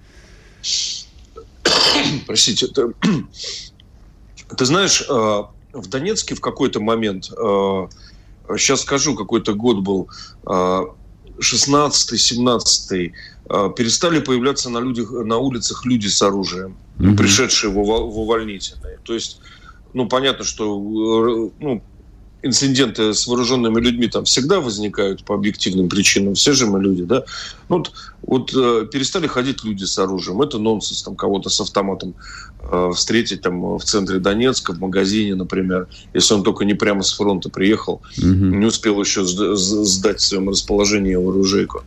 [2.27, 2.91] Простите, это...
[4.57, 7.87] ты знаешь, э, в Донецке в какой-то момент э,
[8.57, 10.09] сейчас скажу, какой-то год был,
[11.39, 13.11] 16-17,
[13.49, 17.17] а, перестали появляться на, людях, на улицах люди с оружием, mm-hmm.
[17.17, 18.99] пришедшие в, в увольнительные.
[19.03, 19.39] То есть,
[19.93, 20.77] ну, понятно, что
[21.59, 21.83] ну,
[22.43, 26.35] инциденты с вооруженными людьми там всегда возникают по объективным причинам.
[26.35, 27.23] Все же мы люди, да?
[27.69, 30.41] Ну, вот, вот э, перестали ходить люди с оружием.
[30.41, 32.13] Это нонсенс, там кого-то с автоматом
[32.61, 37.13] э, встретить там в центре Донецка, в магазине, например, если он только не прямо с
[37.13, 38.27] фронта приехал, угу.
[38.27, 41.83] не успел еще сдать в своем расположении оружейку.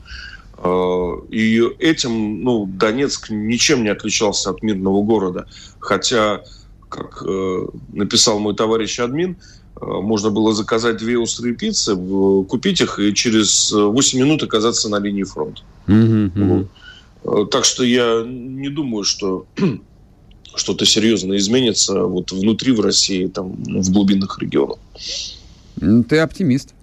[0.56, 5.46] Э, и этим, ну, Донецк ничем не отличался от мирного города.
[5.80, 6.42] Хотя,
[6.88, 11.94] как э, написал мой товарищ админ, Э, можно было заказать две острые пиццы,
[12.48, 15.62] купить их и через 8 минут оказаться на линии фронта.
[15.86, 16.68] Mm-hmm.
[17.22, 17.50] Вот.
[17.50, 19.46] Так что я не думаю, что
[20.54, 24.78] что-то серьезно изменится вот внутри в России, там, в глубинных регионах.
[26.08, 26.75] Ты оптимист.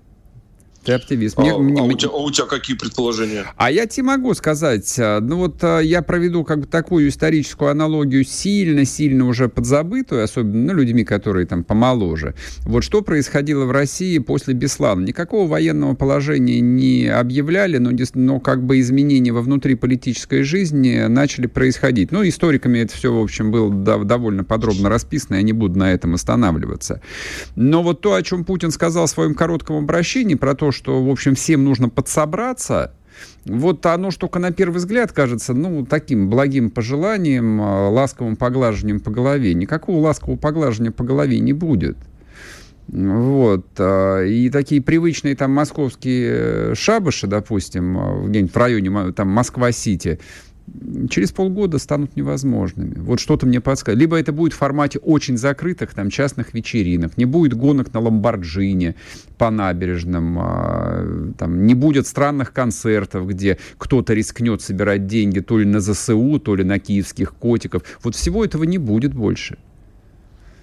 [0.83, 1.37] Ты оптимист.
[1.37, 3.45] Мне, а, мне, а, у тебя, а у тебя какие предположения?
[3.55, 7.71] А я тебе могу сказать, а, ну вот а, я проведу как бы такую историческую
[7.71, 12.35] аналогию сильно-сильно уже подзабытую, особенно ну, людьми, которые там помоложе.
[12.61, 15.05] Вот что происходило в России после Беслана.
[15.05, 22.11] Никакого военного положения не объявляли, но, но как бы изменения во внутриполитической жизни начали происходить.
[22.11, 26.15] Ну, историками это все, в общем, было довольно подробно расписано, я не буду на этом
[26.15, 27.01] останавливаться.
[27.55, 31.09] Но вот то, о чем Путин сказал в своем коротком обращении, про то, что, в
[31.09, 32.93] общем, всем нужно подсобраться,
[33.45, 38.99] вот оно что только на первый взгляд кажется, ну, таким благим пожеланием, а, ласковым поглаживанием
[38.99, 39.53] по голове.
[39.53, 41.97] Никакого ласкового поглаживания по голове не будет.
[42.87, 43.65] Вот.
[43.77, 50.19] А, и такие привычные там московские шабыши, допустим, а, где-нибудь в районе там Москва-Сити,
[51.09, 52.95] через полгода станут невозможными.
[52.99, 53.99] Вот что-то мне подсказывает.
[53.99, 58.95] Либо это будет в формате очень закрытых там частных вечеринок, не будет гонок на Ламборджине
[59.37, 65.65] по набережным, а, там, не будет странных концертов, где кто-то рискнет собирать деньги то ли
[65.65, 67.83] на ЗСУ, то ли на киевских котиков.
[68.03, 69.57] Вот всего этого не будет больше.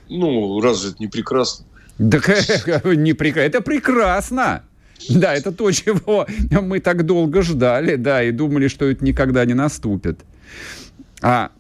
[0.09, 1.67] Ну, разве это не прекрасно?
[1.99, 2.19] Да,
[2.85, 3.47] не прекрасно.
[3.47, 4.63] Это прекрасно.
[5.09, 9.55] Да, это то, чего мы так долго ждали, да, и думали, что это никогда не
[9.55, 10.21] наступит.
[11.23, 11.51] А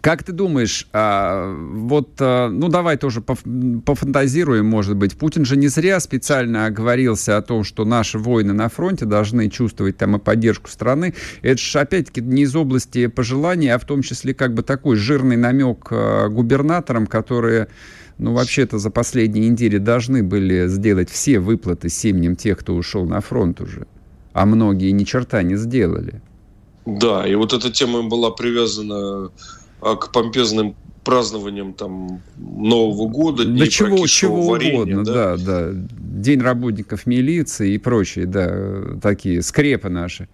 [0.00, 5.16] как ты думаешь, а, вот, а, ну давай тоже пофантазируем, может быть.
[5.16, 9.96] Путин же не зря специально оговорился о том, что наши воины на фронте должны чувствовать
[9.96, 11.14] там и поддержку страны.
[11.42, 15.36] Это же опять-таки не из области пожеланий, а в том числе как бы такой жирный
[15.36, 17.68] намек а, губернаторам, которые
[18.18, 23.20] ну, вообще-то за последние недели должны были сделать все выплаты семьям тех, кто ушел на
[23.20, 23.86] фронт уже.
[24.32, 26.22] А многие ни черта не сделали.
[26.86, 29.30] Да, и вот эта тема была привязана
[29.80, 35.36] а, к помпезным празднованиям там Нового года, да чего, чего варенья, угодно, да?
[35.36, 35.70] да, да.
[35.72, 40.28] День работников милиции и прочие, да, такие скрепы наши.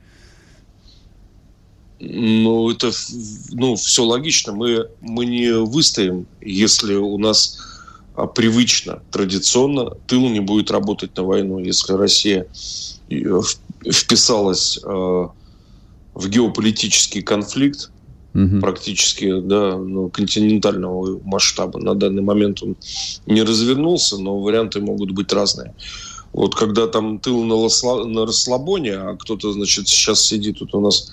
[2.01, 2.91] Ну, это,
[3.53, 4.53] ну, все логично.
[4.53, 7.72] Мы, мы не выстоим, если у нас
[8.35, 11.59] привычно, традиционно, тыл не будет работать на войну.
[11.59, 12.47] Если Россия
[13.11, 13.41] э,
[13.91, 17.91] вписалась э, в геополитический конфликт,
[18.35, 18.61] угу.
[18.61, 21.79] практически да, ну, континентального масштаба.
[21.79, 22.77] На данный момент он
[23.27, 25.75] не развернулся, но варианты могут быть разные.
[26.33, 30.81] Вот когда там тыл на, лосла, на расслабоне, а кто-то, значит, сейчас сидит, тут у
[30.81, 31.13] нас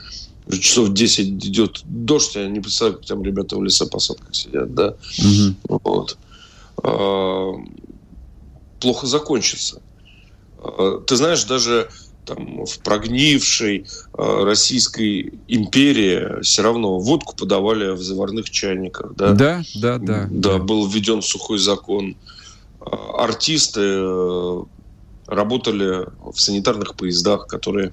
[0.60, 4.96] часов 10 идет дождь, я не представляю, как там ребята в лесопосадках сидят, да.
[5.20, 5.80] Угу.
[5.84, 6.18] Вот.
[6.84, 7.54] Э,
[8.80, 9.82] плохо закончится.
[10.64, 11.90] Э, ты знаешь, даже
[12.26, 13.86] там, в прогнившей
[14.18, 19.14] э, Российской империи все равно водку подавали в заварных чайниках.
[19.16, 19.98] Да, да, да.
[19.98, 20.58] Да, да, да.
[20.60, 22.16] был введен сухой закон.
[22.80, 24.00] Артисты
[25.30, 27.92] работали в санитарных поездах, которые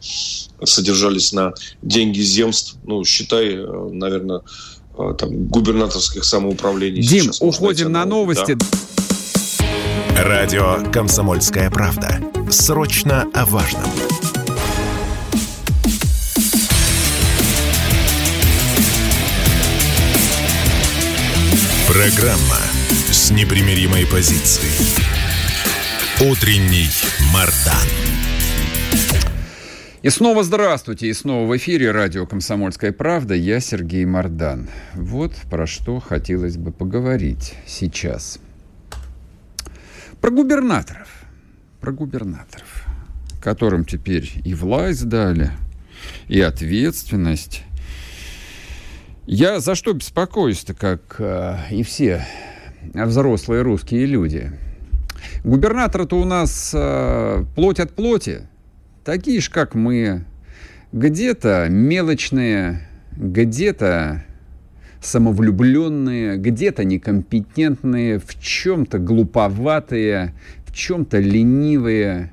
[0.64, 2.76] содержались на деньги земств.
[2.84, 4.42] Ну, считай, наверное, э,
[4.96, 7.02] там, губернаторских самоуправлений.
[7.02, 8.54] Дим, уходим на новости.
[8.54, 8.66] Да?
[10.22, 12.20] Радио «Комсомольская правда».
[12.50, 13.90] Срочно о важном.
[21.86, 22.58] Программа
[23.10, 24.72] с непримиримой позицией.
[26.20, 26.88] Утренний
[27.32, 28.05] Мардан.
[30.06, 33.34] И снова здравствуйте, и снова в эфире радио «Комсомольская правда».
[33.34, 34.68] Я Сергей Мардан.
[34.94, 38.38] Вот про что хотелось бы поговорить сейчас.
[40.20, 41.08] Про губернаторов.
[41.80, 42.86] Про губернаторов,
[43.42, 45.50] которым теперь и власть дали,
[46.28, 47.64] и ответственность.
[49.26, 52.24] Я за что беспокоюсь-то, как э, и все
[52.94, 54.52] взрослые русские люди?
[55.42, 58.46] Губернаторы-то у нас э, плоть от плоти,
[59.06, 60.24] такие же, как мы.
[60.92, 64.24] Где-то мелочные, где-то
[65.00, 70.34] самовлюбленные, где-то некомпетентные, в чем-то глуповатые,
[70.66, 72.32] в чем-то ленивые,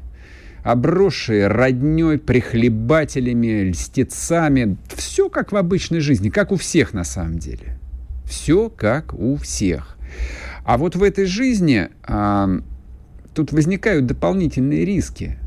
[0.63, 4.77] обросшие родней, прихлебателями, льстецами.
[4.95, 7.77] Все как в обычной жизни, как у всех на самом деле.
[8.25, 9.97] Все как у всех.
[10.65, 12.49] А вот в этой жизни а,
[13.35, 15.37] тут возникают дополнительные риски–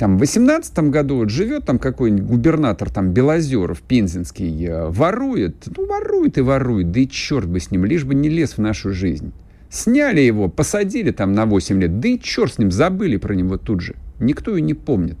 [0.00, 5.86] там, в 18 году вот живет там какой-нибудь губернатор там Белозеров, Пензенский, э, ворует, ну,
[5.86, 8.94] ворует и ворует, да и черт бы с ним, лишь бы не лез в нашу
[8.94, 9.30] жизнь.
[9.68, 13.58] Сняли его, посадили там на 8 лет, да и черт с ним, забыли про него
[13.58, 13.94] тут же.
[14.20, 15.18] Никто и не помнит.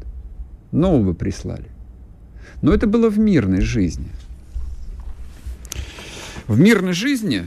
[0.72, 1.68] Нового прислали.
[2.62, 4.08] Но это было в мирной жизни.
[6.46, 7.42] В мирной жизни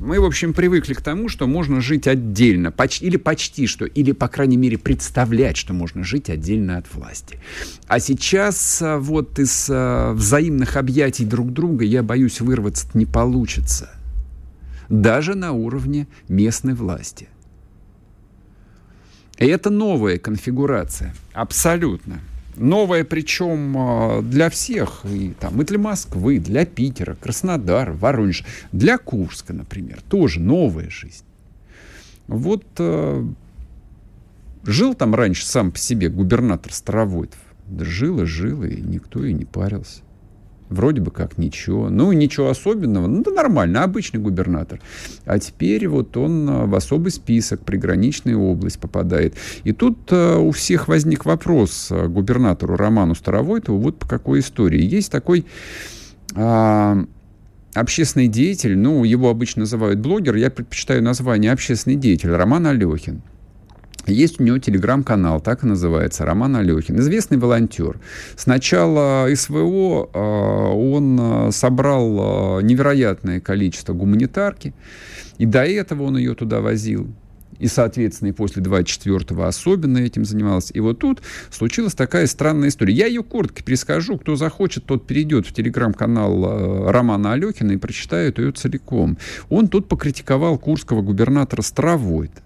[0.00, 4.12] мы, в общем, привыкли к тому, что можно жить отдельно, почти, или почти что, или,
[4.12, 7.38] по крайней мере, представлять, что можно жить отдельно от власти.
[7.86, 13.90] А сейчас а, вот из а, взаимных объятий друг друга, я боюсь, вырваться не получится.
[14.88, 17.28] Даже на уровне местной власти.
[19.38, 22.20] И это новая конфигурация, абсолютно.
[22.56, 28.98] Новое причем а, для всех, и, там, и для Москвы, для Питера, Краснодар, Воронеж, для
[28.98, 31.24] Курска, например, тоже новая жизнь.
[32.26, 33.24] Вот э,
[34.64, 37.38] жил там раньше сам по себе губернатор Старовойтов.
[37.78, 40.03] Жил и жил, и никто и не парился.
[40.74, 41.88] Вроде бы как ничего.
[41.88, 43.06] Ну, ничего особенного.
[43.06, 44.80] Ну, да нормально, обычный губернатор.
[45.24, 49.34] А теперь вот он а, в особый список, приграничная область попадает.
[49.62, 54.82] И тут uh, у всех возник вопрос uh, губернатору Роману Старовойтову вот по какой истории.
[54.82, 55.46] Есть такой
[56.32, 57.06] uh,
[57.74, 63.22] общественный деятель, ну, его обычно называют блогер, я предпочитаю название общественный деятель, Роман Алехин.
[64.06, 66.98] Есть у него телеграм-канал, так и называется, Роман Алехин.
[66.98, 67.98] Известный волонтер.
[68.36, 74.74] С начала СВО э, он э, собрал э, невероятное количество гуманитарки.
[75.38, 77.08] И до этого он ее туда возил.
[77.58, 80.74] И, соответственно, и после 24-го особенно этим занимался.
[80.74, 82.92] И вот тут случилась такая странная история.
[82.92, 84.18] Я ее коротко перескажу.
[84.18, 89.18] Кто захочет, тот перейдет в телеграм-канал Романа Алехина и прочитает ее целиком.
[89.48, 92.42] Он тут покритиковал курского губернатора Старовойта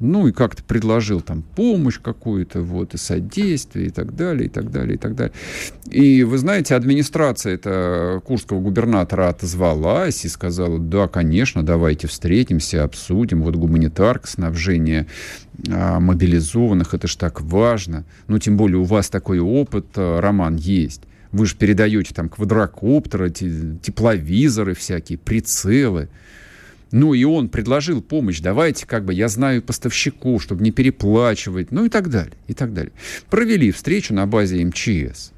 [0.00, 4.70] ну и как-то предложил там помощь какую-то, вот, и содействие, и так далее, и так
[4.70, 5.32] далее, и так далее.
[5.90, 13.42] И вы знаете, администрация это курского губернатора отозвалась и сказала, да, конечно, давайте встретимся, обсудим,
[13.42, 15.06] вот гуманитарка, снабжение
[15.68, 18.04] а, мобилизованных, это ж так важно.
[18.26, 21.02] Ну, тем более у вас такой опыт, а, Роман, есть.
[21.32, 26.08] Вы же передаете там квадрокоптеры, тепловизоры всякие, прицелы.
[26.92, 31.84] Ну и он предложил помощь, давайте как бы я знаю поставщиков, чтобы не переплачивать, ну
[31.84, 32.92] и так далее, и так далее.
[33.28, 35.32] Провели встречу на базе МЧС.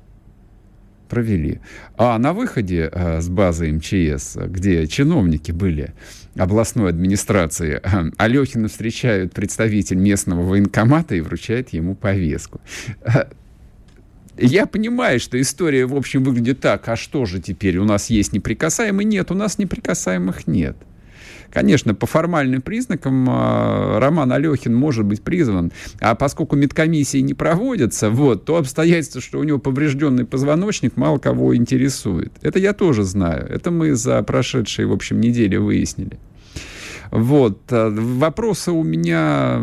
[1.09, 1.61] Провели.
[1.99, 5.93] А на выходе а, с базы МЧС, где чиновники были
[6.37, 12.63] областной администрации, а, Алехина встречают представитель местного военкомата и вручает ему повестку.
[14.39, 18.33] Я понимаю, что история, в общем, выглядит так, а что же теперь, у нас есть
[18.33, 19.05] неприкасаемые?
[19.05, 20.79] Нет, у нас неприкасаемых нет.
[21.53, 28.09] Конечно, по формальным признакам а, Роман Алехин может быть призван, а поскольку медкомиссии не проводятся,
[28.09, 32.33] вот, то обстоятельство, что у него поврежденный позвоночник, мало кого интересует.
[32.41, 33.47] Это я тоже знаю.
[33.49, 36.19] Это мы за прошедшие, в общем, недели выяснили.
[37.11, 37.61] Вот.
[37.71, 39.63] А, вопросы у меня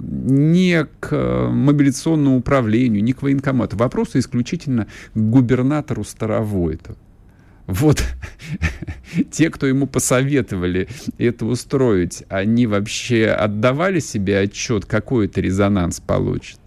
[0.00, 3.76] не к мобилизационному управлению, не к военкомату.
[3.76, 6.96] Вопросы исключительно к губернатору Старовойту.
[7.66, 8.04] Вот
[9.30, 10.88] те, кто ему посоветовали
[11.18, 16.58] это устроить, они вообще отдавали себе отчет, какой это резонанс получит?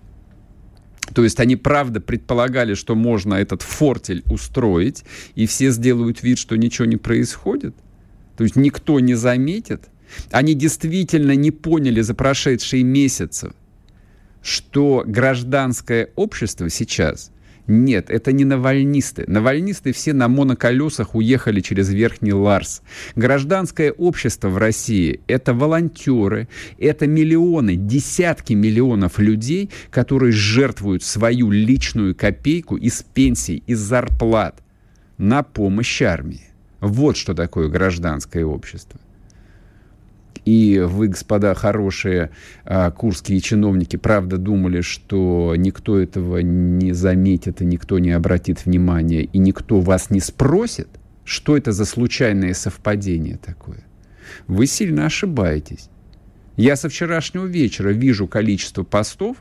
[1.14, 5.04] То есть они правда предполагали, что можно этот фортель устроить,
[5.36, 7.76] и все сделают вид, что ничего не происходит.
[8.36, 9.90] То есть никто не заметит.
[10.32, 13.52] Они действительно не поняли за прошедшие месяцы,
[14.42, 17.32] что гражданское общество сейчас
[17.68, 19.26] нет, это не навальнисты.
[19.28, 22.82] Навальнисты все на моноколесах уехали через Верхний Ларс.
[23.16, 26.48] Гражданское общество в России– это волонтеры,
[26.80, 34.64] это миллионы, десятки миллионов людей, которые жертвуют свою личную копейку из пенсий, из зарплат
[35.18, 36.48] на помощь армии.
[36.80, 39.00] Вот что такое гражданское общество.
[40.46, 42.32] И вы, господа хорошие
[42.66, 49.24] а, курские чиновники, правда думали, что никто этого не заметит и никто не обратит внимания,
[49.24, 50.88] и никто вас не спросит,
[51.24, 53.84] что это за случайное совпадение такое?
[54.48, 55.90] Вы сильно ошибаетесь.
[56.56, 59.38] Я со вчерашнего вечера вижу количество постов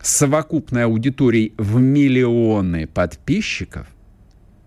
[0.00, 3.86] с совокупной аудиторией в миллионы подписчиков,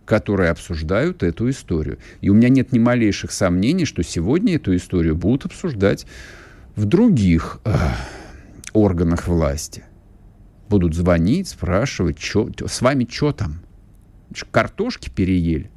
[0.07, 1.99] которые обсуждают эту историю.
[2.21, 6.07] И у меня нет ни малейших сомнений, что сегодня эту историю будут обсуждать
[6.75, 7.75] в других э,
[8.71, 9.83] органах власти.
[10.69, 13.59] Будут звонить, спрашивать, чё, с вами что там?
[14.49, 15.69] Картошки переели?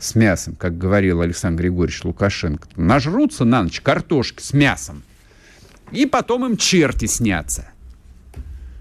[0.00, 2.68] С мясом, как говорил Александр Григорьевич Лукашенко.
[2.76, 5.02] Нажрутся на ночь картошки с мясом.
[5.92, 7.70] И потом им черти снятся.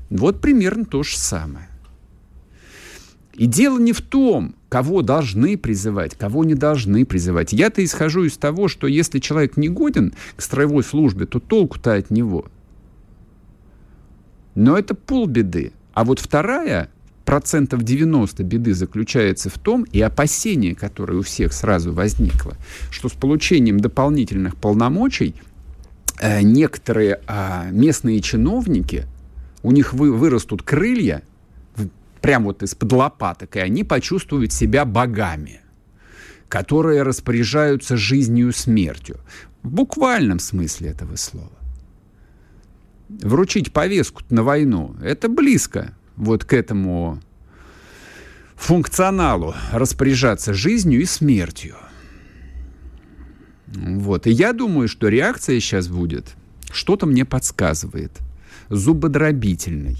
[0.09, 1.68] Вот примерно то же самое.
[3.38, 7.53] И дело не в том, кого должны призывать, кого не должны призывать.
[7.53, 12.09] Я-то исхожу из того, что если человек не годен к строевой службе, то толку-то от
[12.09, 12.47] него.
[14.55, 15.71] Но это полбеды.
[15.93, 16.89] А вот вторая,
[17.25, 22.55] процентов 90 беды заключается в том, и опасение, которое у всех сразу возникло,
[22.89, 25.35] что с получением дополнительных полномочий
[26.19, 29.05] э, некоторые э, местные чиновники,
[29.61, 31.21] у них вы, вырастут крылья,
[32.22, 35.61] прям вот из-под лопаток, и они почувствуют себя богами,
[36.47, 39.20] которые распоряжаются жизнью и смертью.
[39.63, 41.51] В буквальном смысле этого слова.
[43.09, 47.22] Вручить повестку на войну– это близко вот к этому
[48.55, 51.76] функционалу распоряжаться жизнью и смертью.
[53.68, 54.28] Вот.
[54.28, 56.36] И я думаю, что реакция сейчас будет,
[56.72, 58.11] что-то мне подсказывает,
[58.70, 59.97] зубодробительной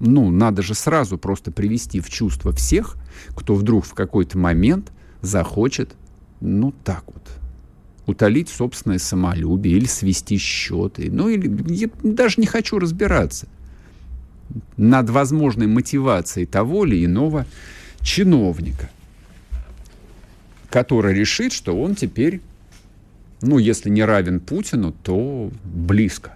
[0.00, 2.96] ну, надо же сразу просто привести в чувство всех,
[3.30, 4.92] кто вдруг в какой-то момент
[5.22, 5.94] захочет,
[6.40, 7.22] ну, так вот,
[8.06, 11.10] утолить собственное самолюбие или свести счеты.
[11.10, 13.48] Ну, или я даже не хочу разбираться
[14.76, 17.44] над возможной мотивацией того или иного
[18.00, 18.88] чиновника,
[20.70, 22.40] который решит, что он теперь,
[23.42, 26.32] ну, если не равен Путину, то близко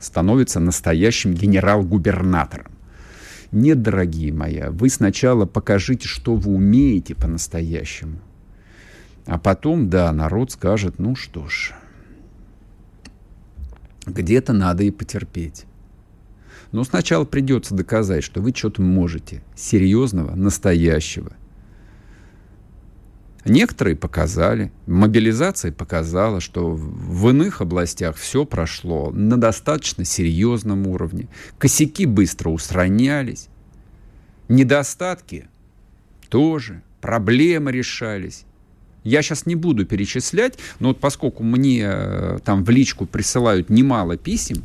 [0.00, 2.73] становится настоящим генерал-губернатором.
[3.54, 8.18] Нет, дорогие мои, вы сначала покажите, что вы умеете по-настоящему.
[9.26, 11.72] А потом, да, народ скажет, ну что ж,
[14.06, 15.66] где-то надо и потерпеть.
[16.72, 21.34] Но сначала придется доказать, что вы что-то можете серьезного, настоящего.
[23.44, 31.28] Некоторые показали, мобилизация показала, что в иных областях все прошло на достаточно серьезном уровне.
[31.58, 33.48] Косяки быстро устранялись,
[34.48, 35.46] недостатки
[36.30, 38.44] тоже, проблемы решались.
[39.02, 44.16] Я сейчас не буду перечислять, но вот поскольку мне э, там в личку присылают немало
[44.16, 44.64] писем,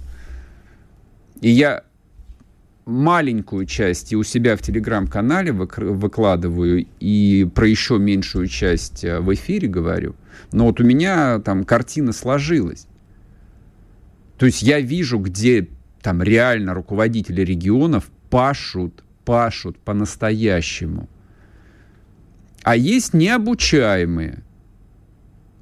[1.41, 1.83] и я
[2.89, 9.33] маленькую часть и у себя в телеграм-канале выкладываю, и про еще меньшую часть э, в
[9.33, 10.15] эфире говорю.
[10.51, 12.87] Но вот у меня там картина сложилась.
[14.37, 15.67] То есть я вижу, где
[16.01, 21.09] там реально руководители регионов пашут, пашут по-настоящему.
[22.63, 24.43] А есть необучаемые,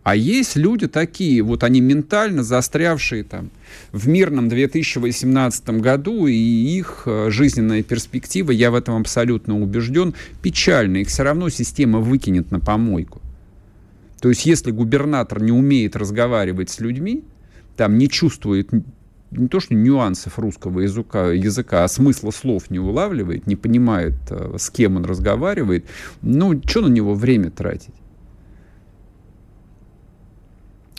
[0.08, 3.50] а есть люди такие, вот они ментально застрявшие там
[3.92, 10.96] в мирном 2018 году, и их э, жизненная перспектива, я в этом абсолютно убежден, печальна.
[10.96, 13.22] Их все равно система выкинет на помойку.
[14.22, 17.26] То есть если губернатор не умеет разговаривать с людьми,
[17.76, 18.70] там не чувствует
[19.32, 24.56] не то что нюансов русского языка, языка, а смысла слов не улавливает, не понимает, э,
[24.58, 25.84] с кем он разговаривает,
[26.22, 27.94] ну, что на него время тратить?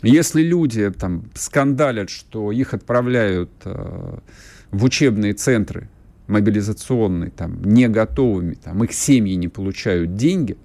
[0.01, 4.19] Если люди там скандалят, что их отправляют э,
[4.71, 5.89] в учебные центры
[6.27, 10.57] мобилизационные, там, не готовыми, там, их семьи не получают деньги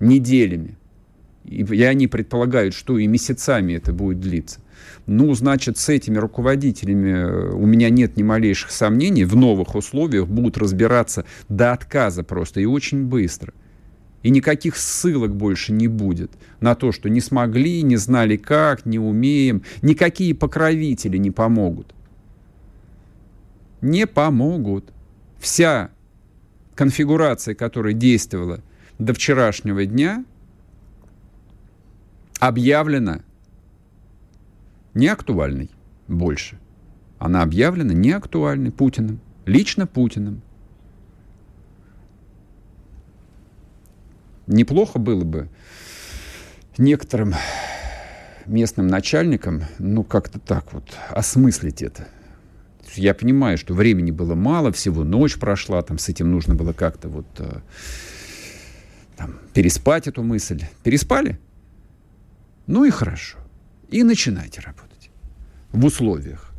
[0.00, 0.76] неделями,
[1.44, 4.60] и, и они предполагают, что и месяцами это будет длиться,
[5.06, 9.24] Ну, значит, с этими руководителями э, у меня нет ни малейших сомнений.
[9.24, 13.54] В новых условиях будут разбираться до отказа просто и очень быстро.
[14.26, 18.98] И никаких ссылок больше не будет на то, что не смогли, не знали как, не
[18.98, 19.62] умеем.
[19.82, 21.94] Никакие покровители не помогут.
[23.82, 24.92] Не помогут.
[25.38, 25.90] Вся
[26.74, 28.62] конфигурация, которая действовала
[28.98, 30.24] до вчерашнего дня,
[32.40, 33.20] объявлена
[34.94, 35.70] неактуальной
[36.08, 36.58] больше.
[37.20, 40.42] Она объявлена неактуальной Путиным, лично Путиным.
[44.46, 45.48] Неплохо было бы
[46.78, 47.34] некоторым
[48.46, 52.06] местным начальникам, ну, как-то так вот, осмыслить это.
[52.94, 57.08] Я понимаю, что времени было мало, всего ночь прошла, там с этим нужно было как-то
[57.08, 57.60] вот э,
[59.16, 60.62] там, переспать эту мысль.
[60.84, 61.38] Переспали?
[62.66, 63.38] Ну и хорошо.
[63.90, 65.10] И начинайте работать
[65.72, 66.52] в условиях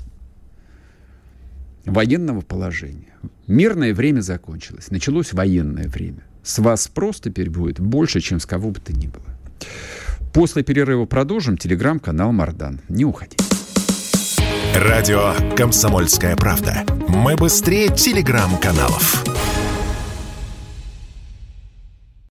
[1.86, 3.14] военного положения.
[3.48, 6.26] Мирное время закончилось, началось военное время.
[6.48, 9.26] С вас спрос теперь будет больше, чем с кого бы то ни было.
[10.34, 11.58] После перерыва продолжим.
[11.58, 12.80] Телеграм-канал Мардан.
[12.88, 13.36] Не уходи.
[14.74, 16.86] Радио «Комсомольская правда».
[17.10, 19.26] Мы быстрее телеграм-каналов.